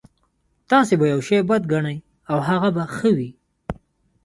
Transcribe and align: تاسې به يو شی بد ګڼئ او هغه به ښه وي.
تاسې 0.69 0.93
به 0.99 1.05
يو 1.13 1.19
شی 1.27 1.37
بد 1.49 1.63
ګڼئ 1.71 1.97
او 2.31 2.37
هغه 2.47 2.69
به 2.75 2.83
ښه 2.95 3.09
وي. 3.17 3.29